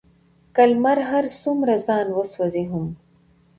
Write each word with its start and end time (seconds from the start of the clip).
که 0.55 0.63
لمر 0.71 0.97
هر 1.11 1.25
څومره 1.41 1.73
ځان 1.87 2.07
وسوزوي 2.11 2.65
هم، 2.71 2.85